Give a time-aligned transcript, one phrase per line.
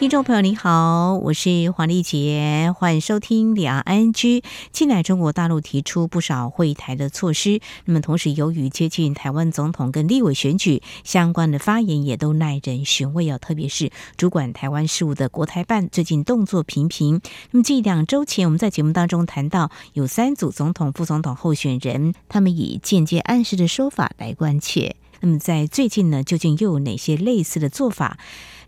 [0.00, 4.42] 听众朋友您好，我是黄丽杰，欢迎收听两岸 N G。
[4.72, 13.36] 近来中国大陆提出不少惠台的措施，那么同时由于接近台湾总统跟立委选举，相关的发言也都耐人寻味哦。
[13.36, 17.20] 特别是主管台湾事务的国台办最近动作频频。
[17.50, 24.96] 那么近两周前我们在节目当中谈到有三组总统、副总统候选人，他们以间接暗示的说法来关切。
[25.22, 28.18] 那么在最近呢，究竟又有哪些类似的做法？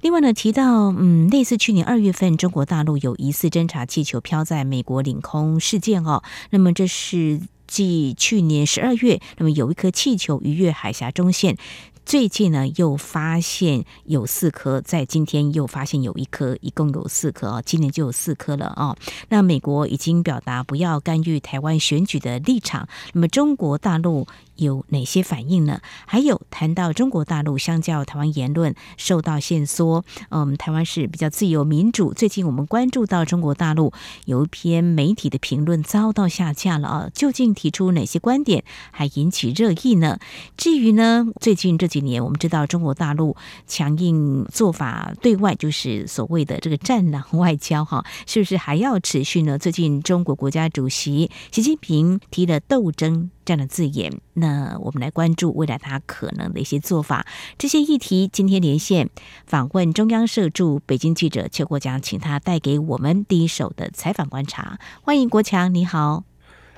[0.02, 11.56] 另外呢，提到嗯，类似去年二月份中国大陆有疑似侦察气球飘在美国领空事件哦，那么这是继去年十二月，那么有一颗气球逾越海峡中线。
[12.04, 18.96] 最近呢，又发现有四颗，在今天又发现有一颗，一共有四颗哦，今年就有四颗了哦。
[19.28, 24.26] 那美国已经表达不要干预台湾选举的立场，那么中国大陆
[24.62, 25.80] 有哪些反应呢？
[26.06, 32.12] 还有谈到中国大陆相较台湾言论受到限缩，嗯，台湾是比较自由民主。
[32.12, 33.92] 最近我们关注到中国大陆
[34.24, 40.18] 有一篇媒体的评论遭到下架了啊，究竟提出哪些观点还引起热议呢？
[40.56, 49.58] 至于呢，最近这几年我们知道中国大陆强硬做法对外就是所谓的这个战狼外交哈，是不是还要持续呢？
[49.58, 57.26] 最近中国国家主席习近平提了斗争这样的字眼，那我们来关注未来他可能的一些做法。
[57.58, 59.10] 这些议题今天连线
[59.46, 64.78] 访问中央社驻北京记者邱国强，请他带给我们第一手的采访观察。
[65.02, 66.24] 欢迎国强，你好。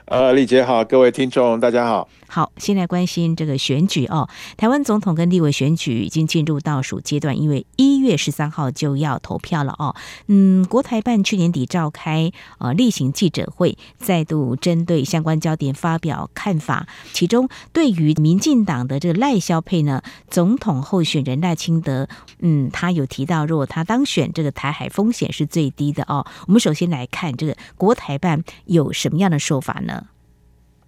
[0.06, 2.06] 呃，丽姐好，各位听众大家好。
[2.34, 4.28] 好，先来关心这个选举哦。
[4.56, 9.94] 台湾总统跟立委选举已经进入倒数阶段，因为一月十三号就要投票了哦。
[10.26, 16.88] 嗯，国台办去年底召开呃例行记者会，再度针对相关焦点发表看法。
[17.12, 22.08] 其中，对于民进党的这个赖萧配呢，总统候选人赖清德，
[22.40, 26.26] 嗯，他有提到，如果他当选，这个台海风险是最低的哦。
[26.48, 30.06] 我们首先来看这个国台办有什么样的说法呢？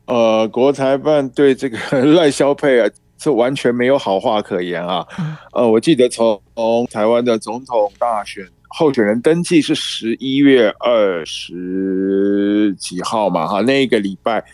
[0.06, 1.78] 呃，国台办对这个
[2.14, 5.06] 赖萧配啊，是完全没有好话可言啊。
[5.52, 6.40] 呃，我记得从
[6.90, 14.44] 台湾的总统大选候选人登记是十一月二十几号嘛，哈，那个礼拜，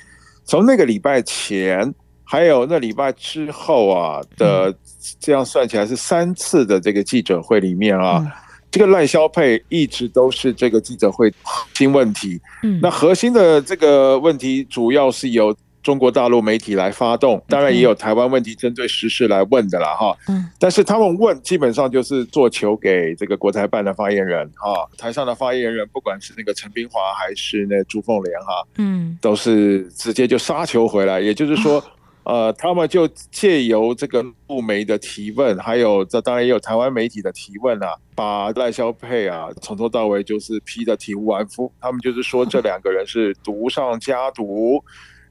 [0.44, 1.92] 从那个礼拜前，
[2.24, 4.74] 还有那礼拜之后啊的，
[5.20, 8.24] 这样算起来是三次的这个记者会里面啊。
[8.72, 12.40] 这个赖萧配一直都是这个记者会核心问题。
[12.62, 20.16] 嗯，那核心的这个问题主要是由中国大陆媒体来发动，当然也有台湾问题针对时事来问的啦哈。
[20.28, 31.84] 嗯，但是他们问基本上就是做球给这个国台办的发言人哈，台上的发言人不管是那个陈冰华还是那朱凤莲哈，嗯，都是直接就杀球回来，也就是说。
[32.24, 41.70] 呃，他们就借由这个陆媒的提问，还有这当然也有台湾媒体的提问啊，把赖萧佩啊从头到尾就是批的体无完肤。
[41.80, 44.80] 他们就是说这两个人是毒上加毒，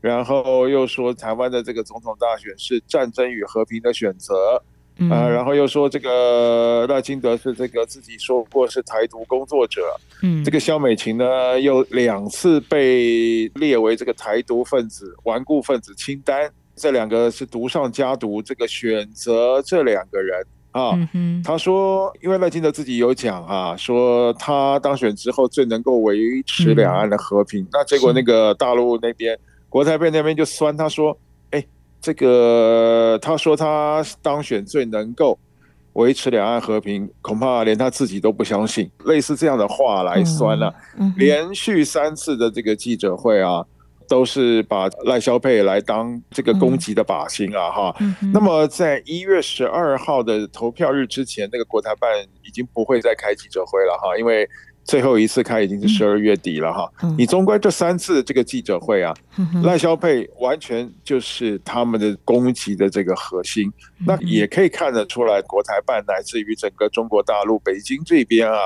[0.01, 4.61] 然后又说台湾的这个总统大选是战争与和平的选择，
[5.09, 9.81] 呃，然后又说这个赖清德是这个自己说过是台独工作者，
[10.23, 16.51] 嗯，这个萧美琴呢又两次被列为这个台独分子、顽固分子清单。
[16.81, 20.97] 这两个是毒上加毒，这个选择这两个人啊，
[21.43, 29.37] 他说，因为赖清德自己有讲啊，说他当选之后最能够维持两岸的和平，那结果那个大陆那边
[29.69, 31.15] 国台办那边就酸他说，
[31.51, 31.63] 哎，
[32.01, 35.37] 这个他说他当选最能够
[35.93, 40.73] 维持两岸和平，恐怕连他自己都不相信，类似这样的话来酸了，
[41.15, 43.63] 连续三次的这个记者会啊。
[44.11, 47.95] 都是把赖萧佩来当这个攻击的靶心啊哈，
[48.33, 52.09] 那么在一月十二号的投票日之前，那个国台办
[52.43, 54.45] 已经不会再开记者会了哈，因为
[54.83, 56.91] 最后一次开已经是十二月底了哈。
[57.17, 59.13] 你纵观这三次这个记者会啊，
[59.63, 63.71] 赖萧佩完全就是他们的攻击的这个核心，
[64.05, 68.57] 那也可以看得出来，国台办乃至于整个中国大陆北京这边啊。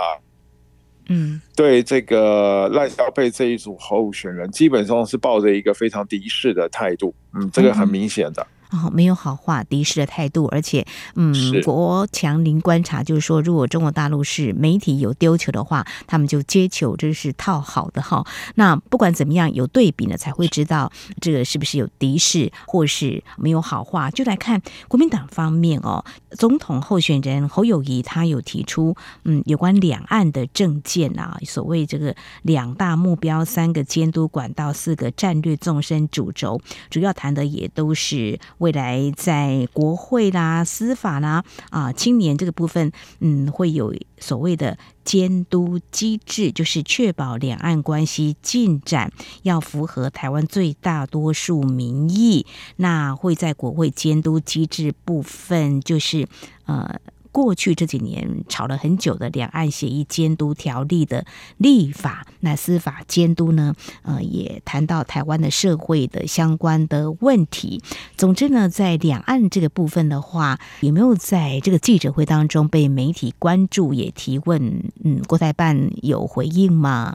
[1.07, 7.13] 嗯，对这个赖萧佩这一组候选人，基本上是抱着一个非常敌视的态度。
[7.34, 8.46] 嗯，这个很明显的。
[8.75, 10.86] 哦，没有好话敌视的态度，而且，
[11.16, 11.33] 嗯，
[11.63, 18.25] 国强林观察就是说，如果中国大陆是媒体有丢球的话，他们就接球，这是套好的哈。
[18.56, 20.92] 那不管怎么样，有对比呢，才会知道
[21.22, 24.12] 这个是不是有敌视，或是没有好话。
[24.12, 38.39] 就来看国民党方面哦，总统候选人侯友谊他有提出，嗯，有关两岸的政见啊，所谓这个两大目标、三个监督管道、四个战略纵深主轴，主要谈的也都是。
[38.66, 49.12] 未来在国会啦、司法啦啊、青年这个部分，嗯，会有所谓的监督机制，就是确保两岸关系进展
[49.44, 52.48] 要符合台湾最大多数民意。
[52.78, 56.28] 那会在国会监督机制部分，就是
[56.66, 57.00] 呃。
[57.36, 61.26] 过去这几年吵了很久的两岸协议监督条例的
[61.58, 63.76] 立法，那司法监督呢？
[64.04, 67.82] 呃，也谈到台湾的社会的相关的问题。
[68.16, 74.90] 总之呢，在两岸这个部分的话，有没有在这个记者会当中被媒体关注也提问？
[75.04, 77.14] 嗯，国台办有回应吗？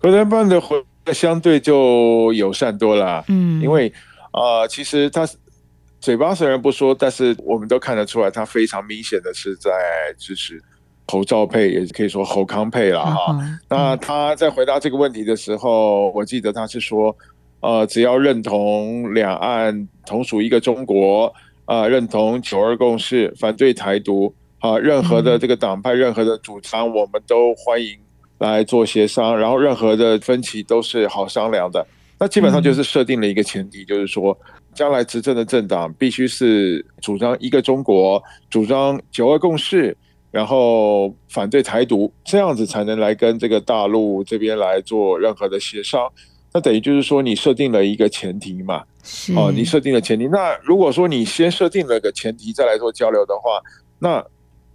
[0.00, 0.80] 国台办的回
[1.12, 3.24] 相对就友善多了。
[3.26, 3.92] 嗯，因为
[4.30, 5.28] 啊、其实他。
[6.00, 9.70] 嘴巴虽然不说，但是我们都看得出来，他非常明显的是在
[10.16, 10.62] 支持
[11.08, 13.36] 侯兆佩，也可以说侯康佩了哈。
[13.40, 17.14] 嗯、那他在回答这个问题的时候，我记得他是说，
[17.60, 21.26] 呃，只要认同两岸同属一个中国，
[21.64, 27.98] 啊、呃，认同九二共识，反对台独，啊、呃，任何的这个党派，任何的主张，我们都欢迎
[28.38, 31.84] 来做协商，然后任何的分歧都是好商量的。
[32.20, 34.38] 那基本上就是设定了一个前提，就是说。
[34.78, 39.96] 将来执政的政党必须是主张一个中国、主张九二共识，
[40.30, 46.08] 然后反对台独，这样子才能来跟这个大陆这边来做任何的协商。
[46.52, 48.84] 那等于就是说，你设定了一个前提嘛？
[49.02, 50.28] 是哦，你设定了前提。
[50.28, 53.60] 那如果说你先设定了个前提，再来做交流的话，
[53.98, 54.24] 那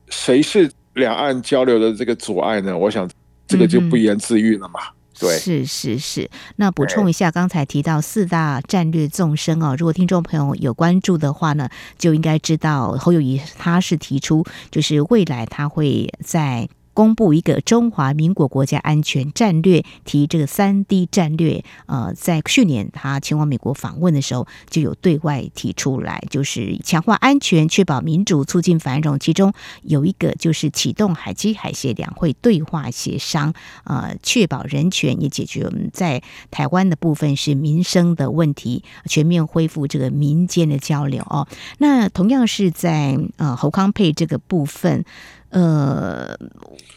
[0.10, 2.78] 谁是两岸交流的这个阻碍呢？
[2.78, 3.10] 我想
[3.48, 4.82] 这个就不言自喻了嘛。
[4.82, 16.68] 嗯对，是是是，那补充一下，刚才提到四大战略纵深哦，如果听众朋友有关注的话呢，就应该知道侯友谊他是提出，就是未来他会在。
[16.94, 21.64] 公布一个中华民国国家安全战略，提这个三 D 战略。
[21.88, 29.18] 呃，在去年他前往美国访问的时候，就有对外提出来，就是强化安全、确保民主、促进繁荣。
[29.20, 33.54] 其中有一个就是启动海基海协两会对话协商，
[33.84, 41.48] 呃，确保人权，也解决我们在台湾的部分是民生的问题，全面恢复这个民间的交流哦。
[41.80, 45.04] 那同样是在呃侯康配这个部分。
[45.54, 46.36] 呃，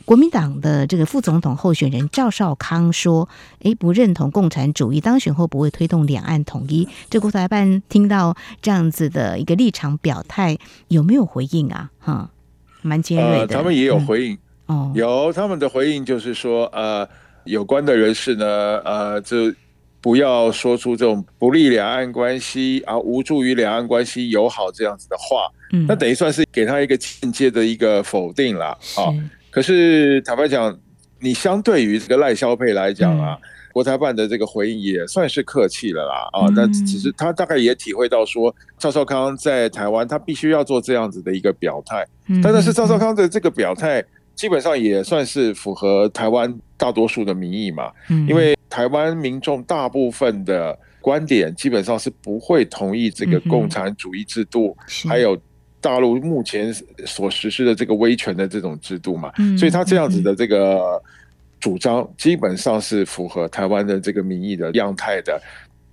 [0.07, 3.29] 国民党的这个副总统候选人赵少康说
[3.61, 10.57] ：“诶，不认同共产主义，当选后不会推动两岸统一。”这国台办听到这样子的一个立场表态，
[10.89, 11.91] 有没有回应啊？
[12.01, 12.31] 哈，
[12.81, 13.41] 蛮尖锐的。
[13.41, 14.39] 呃，他们也有回应，
[14.69, 17.07] 嗯、哦，有他们的回应就是说，呃，
[17.45, 19.53] 有关的人士呢，呃，就
[20.07, 25.51] 不要说出这种不利两岸关系啊，无助于两岸关系友好这样子的话。
[25.89, 29.11] 那等于算是给他一个间接的一个否定了啊。
[29.51, 30.79] 可是坦白讲，
[31.19, 33.37] 你相对于这个赖萧配来讲啊，
[33.73, 36.47] 国台办的这个回应也算是客气了啦啊。
[36.55, 42.07] 那其实他大概也体会到说，赵少康在台湾他必须要做这样子的一个表态。
[42.41, 44.05] 但是赵少康的这个表态
[44.37, 47.91] 基本上也算是符合台湾大多数的民意嘛。
[48.29, 54.77] 因为台湾民众大部分的观点基本上是不会同意这个共产主义制度，
[55.09, 55.37] 还有。
[55.79, 56.75] 大陆目前
[57.05, 61.01] 所实施的这个威权的这种制度嘛，所以他这样子的这个
[61.61, 65.41] 主张基本上是符合台湾的这个民意的样态的。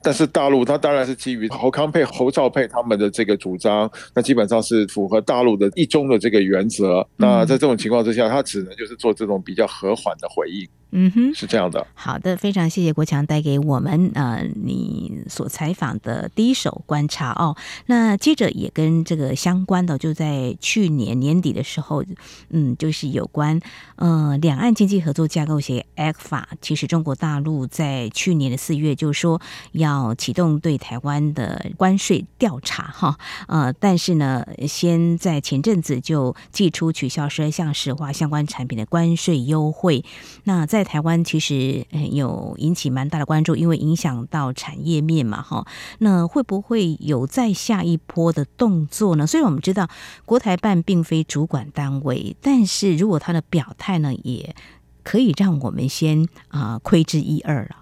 [0.03, 7.07] 但是大陆它当然是基于侯康配、侯兆配他们的这个主张，那基本上是符合大陆的一中的这个原则。
[7.15, 10.67] 那在这种情况之下，他只能就是做这种比较和缓的回应。
[10.96, 11.86] 嗯哼，是这样的。
[11.96, 17.58] 好的，非常谢谢国强带给我们呃你所采访的第一手观察哦。
[17.88, 22.04] 那接着也跟这个相关的，就在去年年底的时候，
[22.52, 23.60] 嗯，就是有关
[23.96, 26.44] 呃两岸经济合作架构协议 ECFA。
[26.62, 40.06] 其实中国大陆在去年的四月就说要启动对台湾的关税调查哈，呃，但是呢，先在前阵子就寄出取消十二项石化相关产品的关税优惠。
[40.44, 45.66] 那在台湾其实有引起蛮大的关注，因为影响到产业面嘛，哈。
[46.00, 49.25] 那会不会有再下一波的动作呢？
[49.25, 49.88] 虽然我们知道
[50.25, 54.56] 国台办并非主管单位，但是如果他的表态呢，也
[55.04, 57.78] 可以让我们先啊窥之一二了。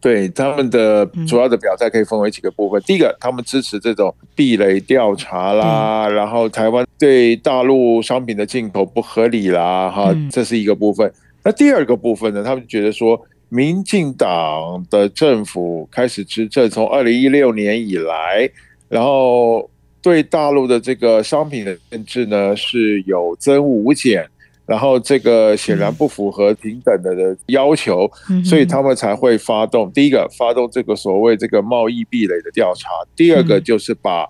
[0.00, 2.80] 对他们的主要的表态可以分为几个部分。
[2.80, 11.12] 嗯、第一个，他们支持这种壁垒调查啦，嗯、然后台湾对大陆商品的进口不合理啦，哈、嗯，这是一个部分。
[11.44, 18.48] 那第二个部分呢，他们觉得说，民进党的政府开始执政，从二零一六年以来，
[18.88, 19.70] 然后
[20.00, 24.28] 对大陆的这个商品的限制呢是有增无减。
[24.64, 34.24] 然后这个显然不符合平等的的要求，嗯、所以他们才会发动第一个发动这个所谓这个贸易壁垒的调查，第二个就是把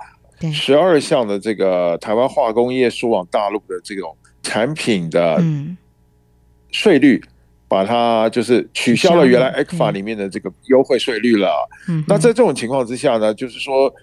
[0.50, 5.40] 十二项的这个台湾化工业输往大陆的这种产品的
[6.72, 7.22] 税率，
[7.68, 11.48] 把它就是取消了原来 ECFA 里面的这个优惠税率了。
[12.08, 13.94] 那在这种情况之下呢，就是说。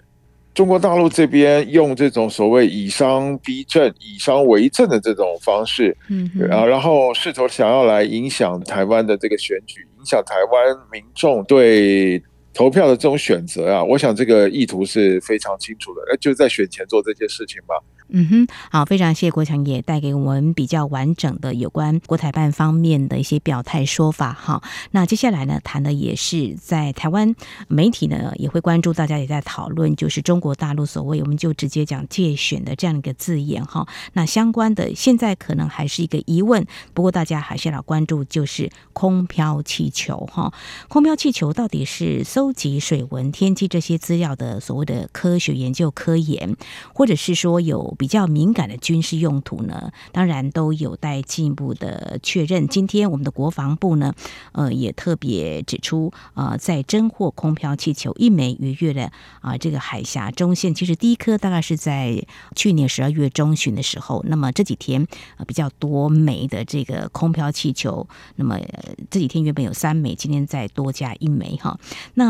[0.52, 12.20] 中国大陆这边用这种所谓以商逼政、以商为政的这种方式，嗯，然后试图想要来影响台湾的这个选举，影响台湾民众对
[12.52, 17.74] 投票的这种选择啊，我想这个意图是非常清楚的，那，就在选前做这件事情吧。
[18.12, 24.60] 嗯哼，好，非常谢谢国强也带给我们比较完整的有关国台办方面的一些表态说法哈。
[24.90, 27.32] 那接下来呢，谈的也是在台湾
[27.68, 33.86] 媒体呢也会关注，大家也在讨论，就是中国大陆所谓我们就直接讲借选的这样一个字眼哈。
[34.14, 40.52] 那相关的现在可能还是一个疑问，不过大家还是要关注，就是空飘气球哈。
[40.88, 46.56] 空飘气球到底是搜收集水文、天气这些资料的所谓的科学研究、科研，
[46.94, 47.94] 或者是说有？
[47.98, 52.66] 比较敏感的军事用途呢，当然都有待进一步的确认。
[52.66, 54.14] 今天我们的国防部呢，
[54.52, 60.74] 呃，也特别指出，呃，在侦获空飘气球一枚逾越了啊这个海峡中线。
[60.74, 62.24] 其实第一颗大概是在
[62.56, 64.24] 去年十二月中旬的时候。
[64.26, 65.06] 那么这几天
[65.36, 68.58] 呃比较多枚的这个空飘气球，那么
[69.10, 71.78] 这几天原本有三枚，今天再多加一枚哈。
[72.14, 72.29] 那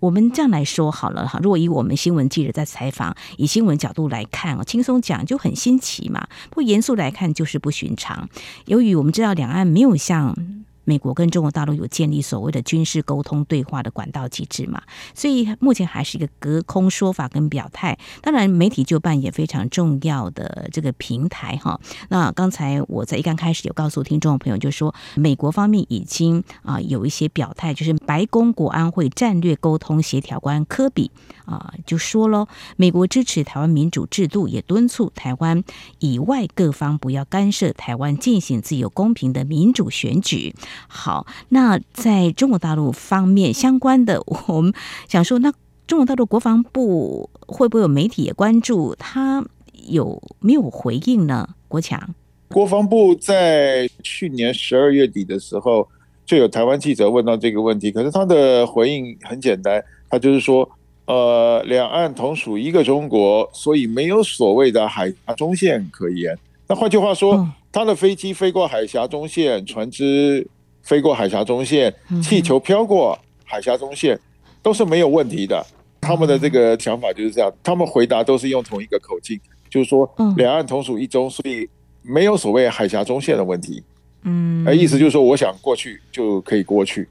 [0.00, 8.28] 我们这样来说好了哈，如果以我们新闻记者在采访，以新闻角度来看哦，轻松讲就很新奇嘛，不严肃来看就是不寻常。
[8.66, 10.36] 由于我们知道两岸没有像。
[10.84, 14.82] 美国跟中国大陆有建立所谓的军事沟通对话的管道机制嘛，
[15.14, 17.98] 所以目前还是一个隔空说法跟表态。
[18.20, 21.80] 当然，媒体就扮演非常重要的这个平台哈。
[22.08, 31.10] 那刚才我在一刚开始有告诉听众朋友，就说美国方面已经啊有一些表态，就是白宫国安会战略沟通协调官科比
[31.44, 35.62] 啊就说喽，美国支持台湾民主制度，也敦促台湾
[35.98, 40.54] 以外各方不要干涉台湾进行自由公平的民主选举。
[40.88, 44.72] 好，那在中国大陆方面相关的，我们
[45.08, 45.52] 想说，那
[45.86, 48.94] 中国大陆国防部会不会有媒体也关注？
[48.94, 49.44] 他
[49.86, 51.46] 有没有回应呢？
[51.68, 52.14] 国强，
[52.48, 55.86] 国防部在去年十二月底的时候，
[56.24, 60.66] 就有台湾记者问到这个问题，可是他的回应很简单，他就是说，
[61.04, 66.38] 呃，两岸同属一个中国，所以没有所谓的海峡中线可言。
[66.66, 70.48] 那换句话说，嗯、他的飞机飞过海峡中线，船只。
[70.84, 74.18] 飞过海峡中线，气球飘过海峡中线，
[74.62, 75.64] 都是没有问题的。
[76.00, 81.66] 他们的这个想法就是这样，他们回答都是用同一个口径，就是说两岸同属一中，所以
[82.02, 83.82] 没有所谓海峡中线的问题。
[84.24, 87.08] 嗯，意思就是说，我想过去就可以过去，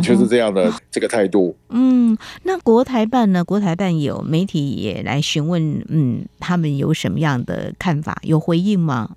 [0.00, 1.56] 就是这样的这个态度。
[1.70, 3.42] 嗯，那国台办呢？
[3.42, 8.16] 国台办有媒体也来询问，嗯，他们有什么样的看法？
[8.22, 9.16] 有回应吗？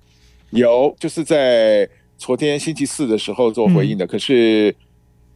[0.50, 1.88] 有，就是在。
[2.20, 4.72] 昨天星期四的时候做回应的，可是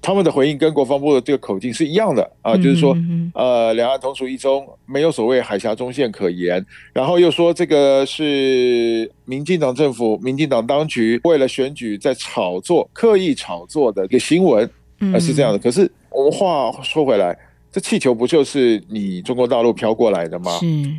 [0.03, 2.95] 他们的回应跟国防部的这个口径是一样的啊，就是说，
[3.33, 6.65] 呃，两岸同属一中，没有所谓海峡中线可言。
[6.93, 14.71] 然后又说这个是民进党政府、民进党当局为了选举在炒作、刻意炒作的一个新闻，
[15.15, 15.59] 啊，是这样的。
[15.59, 17.35] 可是我们话说回来，
[17.73, 20.59] 这气球不就是你中国大陆飘过来的吗？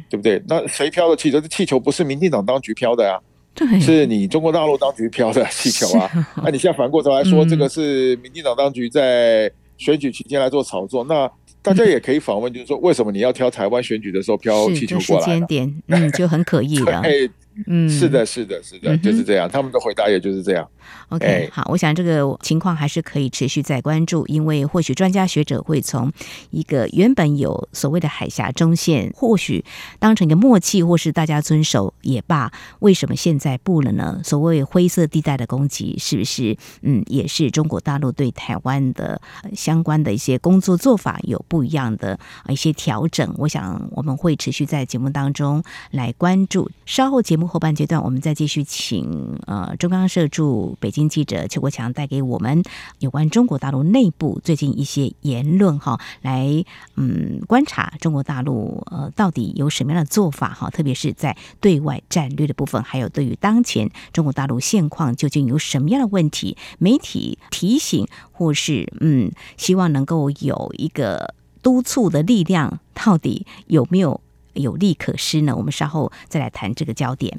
[0.09, 0.41] 对不对？
[0.47, 1.39] 那谁飘的气球？
[1.39, 3.19] 这气球不是民进党当局飘的呀？
[3.55, 6.11] 对，是你中国大陆当局飘的气球啊！
[6.43, 11.27] 那你现在反过头来说，这个是民进党当局在选举期间来做炒作，那
[11.61, 15.25] 大家也可以访问，就是说，为什么你要挑台湾选举的时候飘气球过来？
[15.25, 17.01] 时间点，嗯，就很可疑了。
[17.67, 19.49] 嗯，是的，是的，是的，就是这样。
[19.49, 20.67] 他们的回答也就是这样。
[21.09, 26.11] OK，好，我想这个情况还是可以持续再关注，因为或许专家学者会从
[26.49, 29.63] 一个原本有所谓的海峡中线，或许
[29.99, 34.19] 当成一个默契，或是大家遵守也罢，为什么现在不了呢？
[34.23, 39.21] 所谓灰色地带的攻击，是不是嗯，也是中国大陆对台湾的
[39.55, 42.19] 相关的一些工作做法有不一样的
[42.49, 43.33] 一些调整？
[43.37, 47.44] 我想我们会持续在节目当中来关注，稍后节目。
[47.47, 52.63] 后半阶段，我们再继续请呃中央社驻北京记者邱国强带给我们
[52.99, 56.63] 有关中国大陆内部最近一些言论哈，来
[56.95, 74.21] 嗯观察中国大陆呃到底有什么样的做法哈，特别是在对外战略的部分，还有对于当前中国大陆现况究竟有什么样的问题，媒体提醒或是嗯希望能够有一个督促的力量，到底有没有？
[74.55, 75.55] 有利可施呢？
[75.55, 77.37] 我们稍后再来谈这个焦点。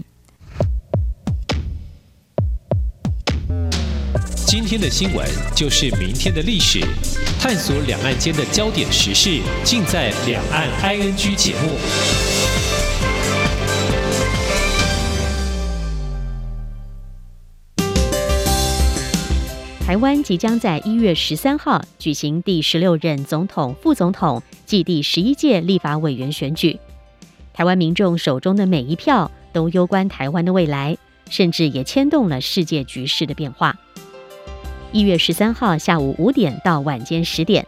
[4.46, 6.80] 今天的新闻就是明天的历史，
[7.40, 11.76] 探索两岸间的焦点时事，尽在《两岸 ING》节目。
[19.84, 26.78] 台湾即将在一月十三号举行第十六任总统、副总统暨第十一届立法委员选举。
[27.56, 30.98] 台湾民众手中的每一票都攸关台湾的未来，
[31.30, 33.74] 甚至也牵动了世界局势的变化。
[34.92, 37.66] 一月十三号下午五点到晚间十点，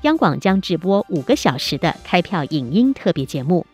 [0.00, 3.66] 央广将直播五个小时的开票影音特别节目，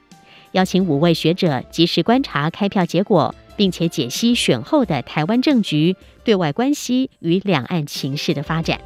[0.51, 8.81] 邀请五位学者及时观察开票结果，并且解析选后的台湾政局、对外关系与两岸情势的发展。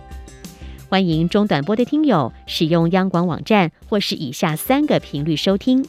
[0.91, 5.83] 欢迎中短波的听友使用央广网站或是以下三个频率收听。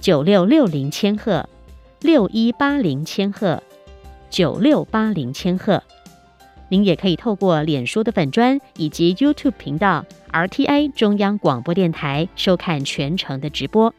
[0.00, 1.48] 九六六零千赫，
[2.00, 3.62] 六一八零千赫，
[4.28, 5.82] 九六八零千赫。
[6.68, 13.94] 您也可以透过脸书的粉砖以及 YouTube 频道 RTI 中央广播电台收看全程的直播。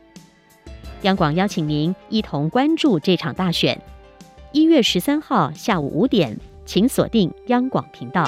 [1.03, 3.81] 央广邀请您一同关注这场大选。
[4.51, 8.25] 一月十三号下午五点，请锁定央广频道。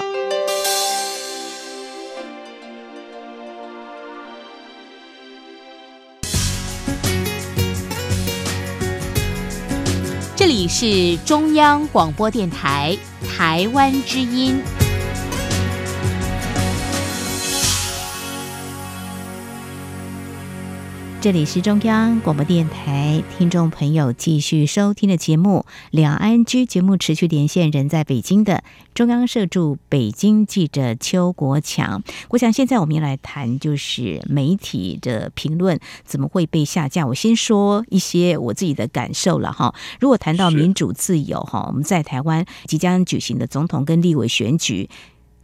[10.57, 12.97] 你是中央广播电台
[13.29, 14.59] 台湾之音。
[21.19, 32.03] 这里是中央广播电台，听众朋友继续收听的节目《两岸居》节目，持续连线人在北京的中央社驻北京记者邱国强。
[32.29, 37.07] 我想现在我们要来谈，就是媒体的评论怎么会被下架。
[37.07, 39.73] 我先说一些我自己的感受了哈。
[39.99, 44.87] 如果谈到民主自由哈，我们在台湾即将举行的总统跟立委选举，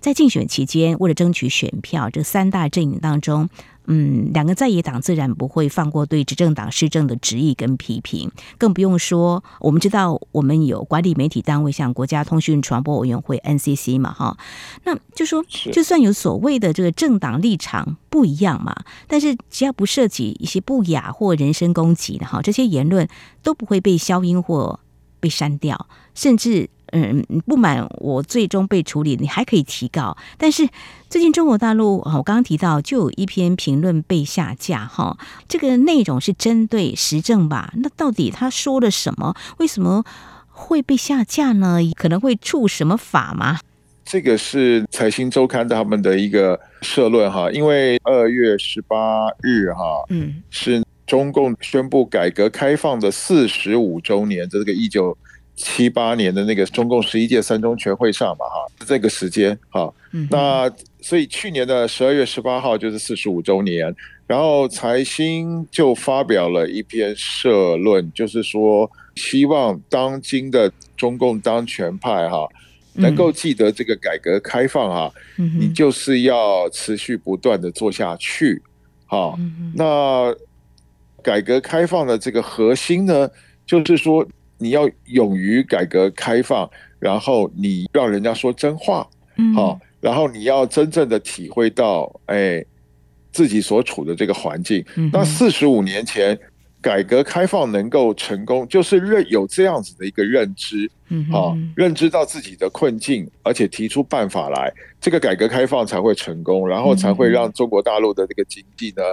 [0.03, 3.47] 在竞选期间，为了争取选票，这三大阵营当中。
[3.85, 14.37] 嗯，两个在野党自然不会放过对执政党施政的质疑跟批评，更不用说我们知道我们有管理媒体单位，像国家通讯传播委员会 NCC 嘛，哈，
[14.83, 18.75] 那就说就算有所谓的这个政党立场不一样嘛，
[19.07, 23.07] 但是只要不涉及一些不雅或人身攻击的哈，这些言论
[23.41, 24.79] 都不会被消音或
[25.21, 26.69] 被删掉，甚至。
[26.95, 30.15] 嗯，不满我最终被处理，你还可以提告。
[30.37, 30.69] 但是
[31.09, 37.73] 最近中国大陆，我刚刚提到就有一篇评论被下架，哈，这个内容是针对时政吧？
[37.77, 39.35] 那到底他说了什么？
[39.57, 40.05] 为什么
[40.49, 41.79] 会被下架呢？
[41.95, 43.59] 可能会触什么法吗？
[44.05, 55.17] 这个是财新周刊他们的一个社论哈，因为二月十八日哈，嗯，是中共宣布改革开放的四十五周年，这个一九。
[55.55, 59.93] 七八年的那个中共十一届三中全会上嘛，哈，这个时间，哈，
[60.29, 72.49] 那所以去年的十二月十八号就是四十五周年，然后财新就发表了一篇社论，就是说希望当今的中共当权派哈
[72.93, 78.59] 能够记得这个改革开放哈，你就是要持续不断的做下去，
[79.05, 79.37] 哈，
[79.75, 80.35] 那
[81.21, 83.29] 改革开放的这个核心呢，
[83.67, 84.27] 就是说。
[84.63, 89.05] 你要勇于改革开放，然后你让人家说真话，
[89.53, 92.63] 好，然后你要真正的体会到，哎，
[93.31, 94.83] 自己所处的这个环境。
[95.11, 96.39] 那四十五年前
[96.81, 100.89] 改革开放能够成功，就是认有这样子的一个认知，
[101.29, 104.71] 好，认知到自己的困境，而且提出办法来，
[105.01, 109.03] 这个改革开放才会成功，然后才会让中国大陆的这个经济呢，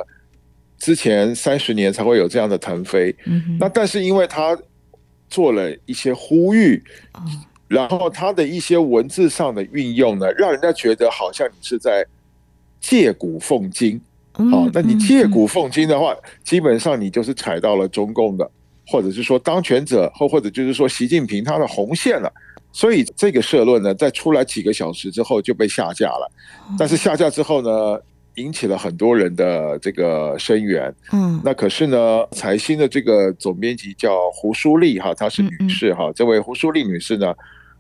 [0.79, 3.13] 之前三十年才会有这样的腾飞。
[3.27, 4.57] 嗯那但是因为他。
[5.31, 6.83] 做了一些呼吁，
[7.69, 12.05] 然后他的一些文字上的运用呢，让人家觉得好像你是在
[12.81, 13.99] 借古奉今。
[14.33, 18.51] 好，那你借古奉今的话，基本上你就是踩到了中共的，
[18.87, 22.33] 或者是说当权者，或或者就是说习近平他的红线了。
[22.73, 26.31] 所以这个社论呢，在出来几个小时之后就被下架了。
[26.79, 28.01] 但是下架之后呢，
[28.37, 30.95] 引起了很多人的这个声援。
[31.13, 36.05] 嗯，那可是呢，财新的这个总编辑叫胡舒丽哈，她是女士哈。
[36.05, 37.35] 嗯嗯，这位胡舒丽女士呢，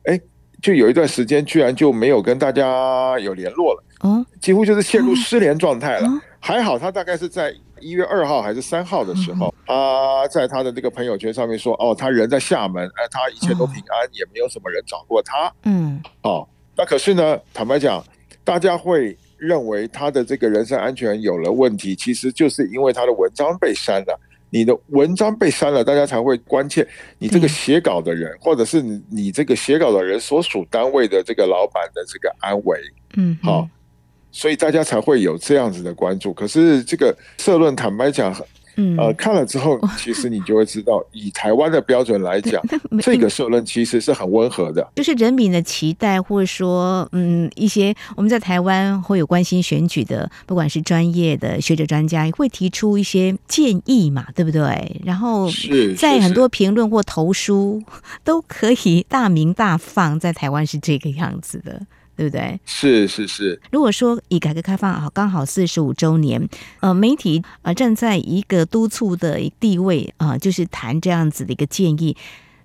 [0.04, 0.20] 哎，
[0.60, 6.08] 就有一段时间居然就没有跟大家有联络了，嗯，几乎就是陷入失联状态了。
[6.40, 15.52] 还好她大概是在一月二号还是三号的时候，她、嗯、在她的这个朋友圈上面说，哦，她人在厦门，哎，她一切都平安，哦、也没有什么人找过她。
[15.64, 18.04] 嗯，哦，那可是呢，坦白讲，
[18.44, 19.16] 大家会。
[19.40, 24.20] 认为他的这个人身安全有了问题，其实就是因为他的文章被删了。
[24.50, 26.86] 你的文章被删了，大家才会关切
[27.18, 32.78] 你这个写稿的人，或者是你你这个写稿的人所属单位的这个老板的这个安危。
[33.16, 33.68] 嗯，好，
[34.30, 36.32] 所以大家才会有这样子的关注。
[36.32, 38.34] 可是这个社论，坦白讲。
[38.80, 42.62] 嗯，呃，看了之后，其实你就会知道， 以台湾的标准来讲，
[43.02, 44.86] 这个社论其实是很温和的。
[44.94, 55.00] 就是人民的期待，或者说，嗯，一些我们在台湾会有关心选举的，不管是专业的学者专家，也会提出一些建议嘛，对不对？
[55.04, 55.50] 然后
[55.98, 57.82] 在很多评论或投书
[58.24, 61.82] 都可以大鸣大放，在台湾是这个样子的。
[62.16, 62.60] 对不对？
[62.66, 63.58] 是是是。
[63.72, 66.46] 如果说以改革开放啊，刚好四十五周年，
[66.80, 72.14] 呃，媒体啊站在一个督促的地位啊，就是谈这样子的一个建议，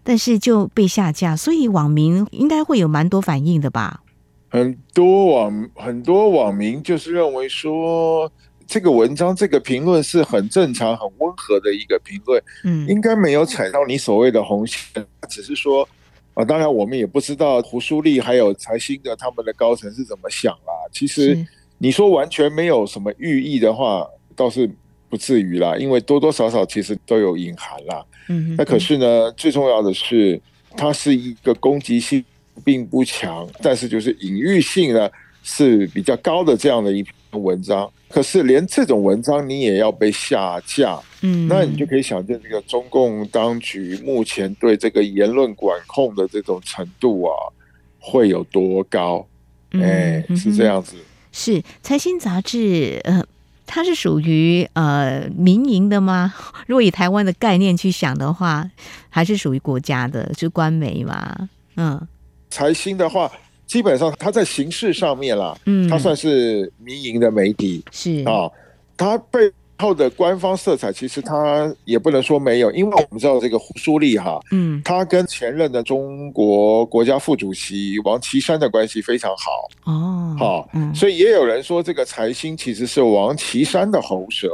[0.04, 4.02] 但是就被下架，所以网民应该会有蛮多反应的吧？
[4.50, 8.30] 很多网很多网民就是认为说，
[8.68, 15.88] 这个文章这个评论是很正常、很温和的一个评论，嗯，应该没有踩到你所谓的红线，只是说。
[16.36, 20.74] 啊，当然我们也不知道胡舒立还有财新的他们的高层是怎么想啦。
[20.92, 21.36] 其实
[21.78, 24.70] 你说完全没有什么寓意的话，倒是
[25.10, 28.06] 不至于啦，因为多多少少其实都有隐含啦。
[28.28, 30.40] 嗯，那可是呢，最重要的是，
[30.76, 32.24] 它是一个攻击性
[32.64, 35.10] 并不强，但是就是隐喻性呢
[35.42, 37.90] 是比较高的这样的一篇文章。
[38.16, 47.36] 可是连这种文章你也要被下架，嗯，那你就可以想见这个中共当局目前对这个言论管控的这种程度啊，
[48.00, 49.28] 会有多高？
[49.72, 50.96] 哎、嗯，是这样子。
[51.34, 53.22] 是财新杂志，呃，
[53.66, 56.34] 它是属于呃民营的吗？
[56.68, 58.72] 如果以台湾的概念去想的话，
[59.10, 61.50] 还是属于国家的，是官媒嘛？
[61.76, 62.08] 嗯，
[62.50, 63.30] 财新的话。
[63.66, 68.24] 基本上，它在形式上面啦，嗯，它算是民营的媒体，是。
[68.24, 68.50] 啊，
[68.96, 69.40] 它背
[69.78, 84.50] 后的官方色彩其实它也不能说没有，因为我们知道这个胡舒立哈，嗯，他跟前任的中国国家副主席王岐山的关系非常好哦，好，嗯，所以也有人说这个财新其实是王岐山的喉舌，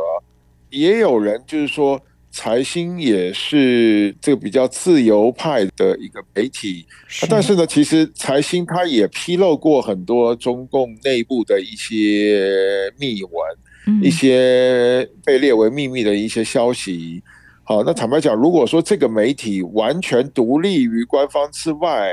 [0.70, 2.02] 也有人就是说。
[2.32, 13.34] 财新也是这个比较自由派的一个媒体，是但是呢，其实财新它也披露过很多中共内部的一些秘闻，
[13.88, 17.22] 嗯、一些被列为秘密的一些消息。
[17.64, 22.12] 好，那坦白讲，如果说这个媒体完全独立于官方之外，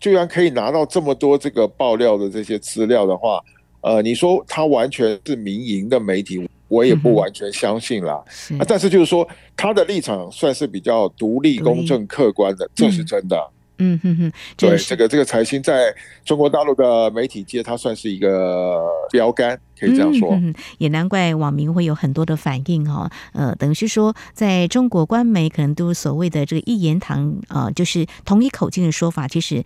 [0.00, 3.38] 居然可以拿到这么多这个爆料的这些资料的话，
[3.82, 6.48] 呃，你说它完全是民营的媒体？
[6.68, 9.26] 我也不完全相信啦，嗯、但是就是说，
[9.56, 13.50] 他的立场算是比较独立、公正、客观的，这是真的。
[13.80, 23.10] 嗯哼哼，对，这个这个财新在中国大陆的媒体界，它算是一个标杆，嗯，也难怪网民会有很多的反应哈。
[23.32, 29.64] 呃，等于是说，在中国官媒可能都所谓的这个一言堂啊，就是同一口径的说法，其实。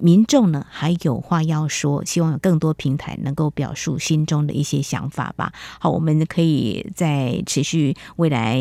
[0.00, 5.52] 民众呢还有话要说，希望有更多平台能够表述心中的一些想法吧。
[5.78, 8.60] 好，我们可以再持续未来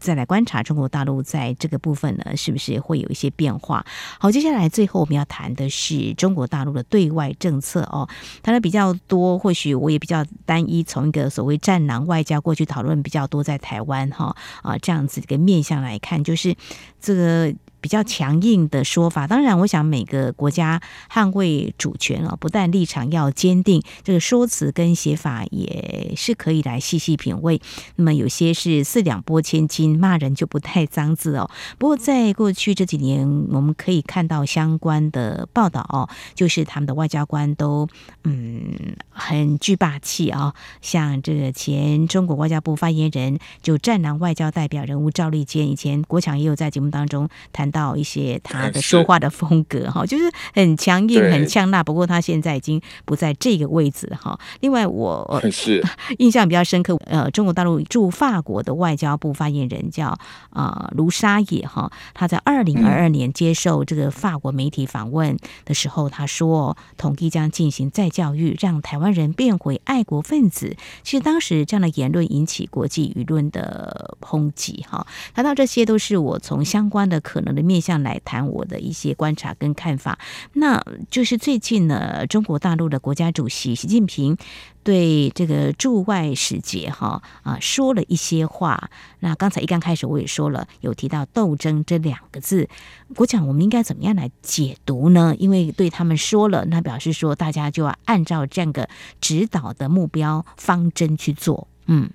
[0.00, 3.84] 再来观察中国大陆在这个部分呢，是不是会有一些变化？
[4.18, 8.08] 好，接下来最后我们要谈的是中国大陆的对外政策哦，
[8.42, 16.54] 谈的比较多，或许我也比较单一，从一个所谓战狼外交过去讨论比较多，在台湾哈啊这样子一个面向来看，就是
[17.00, 17.54] 这个。
[17.84, 20.80] 比较强硬的说法，当然，我想每个国家
[21.12, 27.60] 捍卫主权啊，不但立场要坚定，这个说辞跟写法也是可以来细细品味。
[27.96, 31.50] 那么有些是四两拨千斤，骂人就不太脏字哦。
[31.76, 37.86] 不过在过去这几年，我们可以看到相关的报道哦，就是他们的外交官都
[38.22, 47.73] 嗯很具霸气啊，像这个前中国外交部发言人就战狼外交代表人物赵立坚，以前国强也有在节目当中谈。
[47.74, 51.82] 到一些他的说话的风格哈，就是很强硬、很呛辣。
[51.82, 54.38] 不过他现在已经不在这个位置了哈。
[54.60, 55.84] 另外，我 是
[56.18, 60.16] 印象比较深刻，呃，中国大陆驻法国的外交部发言人叫
[60.50, 70.76] 啊卢沙野哈，他在二零二二年接受这个法国媒体访问的时候，他说统一将进行再教育，让台湾人变回爱国分子。
[71.02, 75.04] 其实当时这样的言论引起国际舆论的抨击哈。
[75.34, 80.18] 谈到这些，都是我从相关的可能的面向来谈我的一些观察跟看法。
[80.52, 84.36] 那就是最近呢，中国大陆的国家主席习近平
[84.82, 88.90] 对这个驻外使节哈啊说了一些话。
[89.20, 92.68] 那刚才一刚开始我也说了，有提到“斗争”这两个字，
[93.16, 95.34] 国强我们应该怎么样来解读呢？
[95.38, 98.88] 因为对他们说了，那表示说大家就要按照这样个
[99.20, 101.66] 指导的目标方针去做。
[101.86, 102.10] 嗯。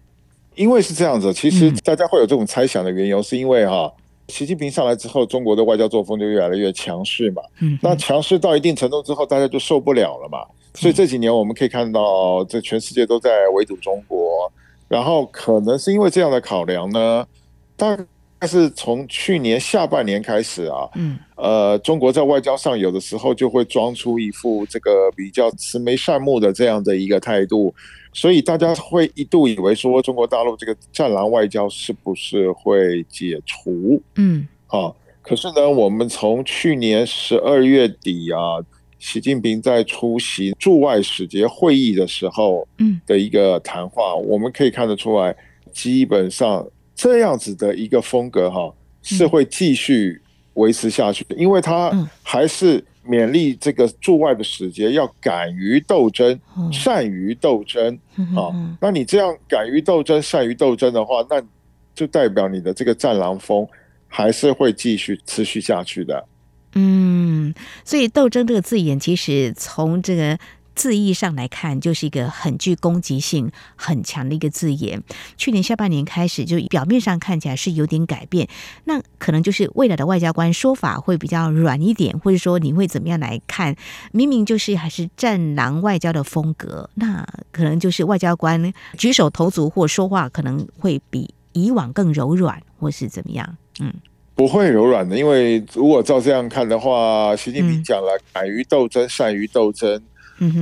[0.55, 3.89] 因为是这样子，其实大家会有这种猜想的缘由，是因为哈，
[4.29, 7.41] 习近平上来之后，中国的外交作风就越来越强势嘛。
[7.61, 10.45] 嗯，那强势到一定程度之后，大家就受不了了嘛。
[10.75, 14.49] 所以这几年我们可以看到，这全世界都在围堵中国，
[14.87, 17.25] 然后可能是因为这样的考量呢，
[17.75, 17.97] 大
[18.39, 27.73] 概是从去年下半年开始啊，嗯，呃，中国在外交上有的时候就会装出一副这个比较慈眉善目的这样的一个态度。
[28.12, 34.02] 所以大家会一度以为说，中国大陆这个战狼外交是不是会解除？
[34.15, 38.58] 嗯，啊，可是呢，我们从去年十二月底啊，
[38.97, 45.36] 习近平在出席驻外使节会议的时候，嗯，的一个谈话，我们可以看得出来，
[45.71, 46.65] 基本上
[46.99, 50.21] 这样子的一个风格哈，是会继续
[50.55, 52.83] 维持下去的，因为他还是。
[53.07, 56.39] 勉励这个驻外的使节要敢于斗争，
[56.71, 57.97] 善于斗争
[58.35, 58.53] 啊！
[58.79, 61.41] 那你这样敢于斗争、善于斗争的话，那
[61.95, 63.67] 就代表你的这个战狼风
[64.07, 66.23] 还是会继续持续下去的。
[66.75, 67.51] 嗯，
[67.83, 70.38] 所以“斗争”这个字眼，其实从这个。
[70.79, 75.03] 字义上来看，就是一个很具攻击性很强的一个字眼。
[75.35, 78.47] 去年下半年开始，就表面上看起来是有点改变，
[78.85, 83.75] 那可能就是未来的外交官说法会比较软一点，或者说你会怎么样来看？
[84.13, 93.57] 明明就是还是战狼外交的风格，那可能就是外交官举手投足或说话可能会比以往更柔软，或是怎么样？
[93.81, 93.93] 嗯，
[94.33, 100.01] 不会柔软的，因为如果照这样看的话，习近平讲了，敢于斗争，善于斗争。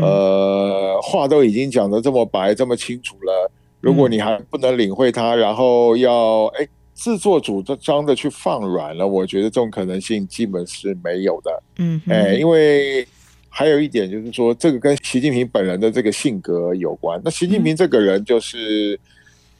[0.01, 11.63] 呃，话都已经讲得这么白，这么清楚了，如果你还不能领会它，然后要哎自作主张的去放软了，我觉得这种可能性基本是没有的。
[11.77, 13.07] 嗯，哎，因为
[13.49, 17.21] 还有一点就是说，这个跟习近平本人的这个性格有关。
[17.23, 18.99] 那习近平这个人就是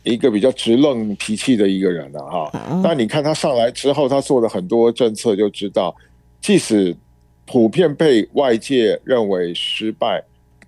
[0.04, 2.82] 一个比较直愣脾气的一个人了哈。
[2.84, 5.96] 那你看他上来之后，他做的很多政策，就知道
[6.42, 6.96] 即使。
[7.50, 10.22] 普遍被外界认为失败，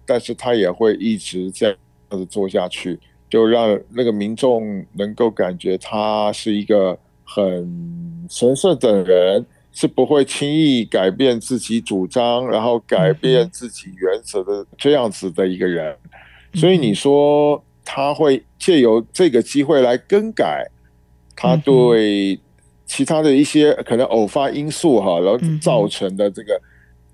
[0.06, 1.76] 但是他也会一直这样
[2.12, 2.98] 子做下去，
[3.30, 15.94] 就让那个民众能够感觉他是一个很神圣的人，是不会轻易改变自己主张，然后改变自己原则的这样子的一个人。
[16.54, 20.66] 所以你说他会借由这个机会来更改
[21.36, 22.40] 他对
[22.86, 26.58] 其他的一些可能偶发因素哈，然后造成的这个。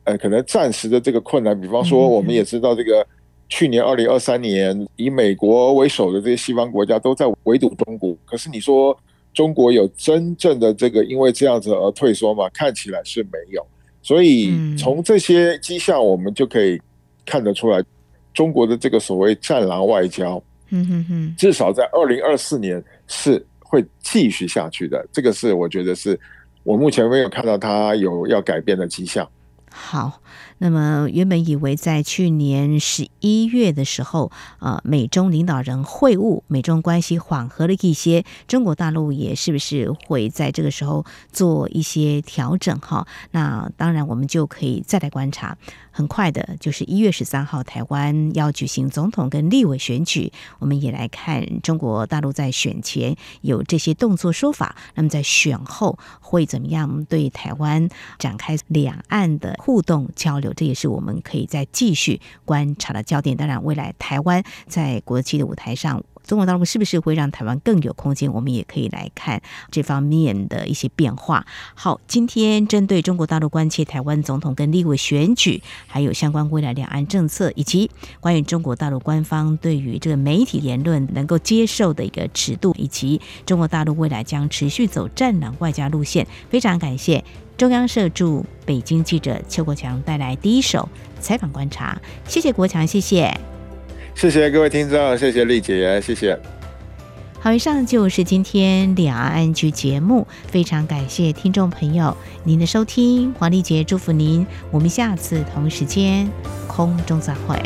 [0.05, 3.05] 呃，可能暂时的这个困难，比方说，我们也知道，这个
[3.49, 8.15] 去年二零二三年，以美国为首的这些西方国家都在围堵中国。
[8.23, 8.97] 可是你说
[9.33, 12.47] 中国有真正的这个因为这样子而退缩吗？
[12.53, 13.65] 看起来是没有。
[14.01, 16.79] 所以从这些迹象，我们就可以
[17.25, 17.83] 看得出来，
[18.31, 25.03] 中国的这个所谓“战狼外交”，嗯哼哼，至少在二零二四年是会继续下去的。
[25.11, 26.19] 这个是我觉得是
[26.61, 29.27] 我目前没有看到它有要改变的迹象。
[29.75, 30.21] 好。
[30.57, 42.79] 那么原本以为在去年十一月的时候，呃，美中领导人会晤，美中关系缓和了一些，中国大陆也是不是会在这个时候做一些调整？
[42.79, 45.57] 哈，那当然我们就可以再来观察。
[45.91, 57.87] 很快的，就是一月十三号，台湾要举行总统跟立委选举，我们也来看中国大陆在选前有这些动作说法，那么在选后会怎么样对台湾
[58.19, 60.44] 展开两岸的互动交流？
[60.53, 63.35] 这也是我们可以再继续观察的焦点。
[63.35, 68.31] 当然，未来台湾在国际的舞台上中国大陆是不是会让台湾更有空间？
[68.33, 71.45] 我们也可以来看这方面的一些变化。
[71.73, 87.23] 好，今天针对中国大陆关切台湾总统跟立委选举，还有相关未来两岸政策，以及关于中国大陆官方对于这个媒体言论能够接受的一个尺度，以及中国大陆未来将持续走战狼外交路线，非常感谢
[87.57, 92.01] 中央社驻北京记者邱国强带来第一手采访观察。
[92.27, 93.54] 谢谢国强，谢谢。
[94.15, 96.39] 谢谢各位听众，谢谢丽姐，谢谢。
[97.41, 106.27] 好，以上就是今天两岸局节目，非常感谢听众朋友您的收听，黄丽杰祝福您，我们下次同一时间
[106.65, 107.59] 空中再会。